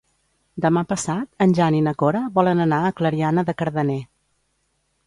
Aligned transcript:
Demà 0.63 0.81
passat 0.93 1.45
en 1.45 1.53
Jan 1.59 1.77
i 1.81 1.83
na 1.89 1.95
Cora 2.01 2.23
volen 2.39 2.65
anar 2.67 2.81
a 2.89 2.93
Clariana 3.03 3.47
de 3.53 3.57
Cardener. 3.63 4.03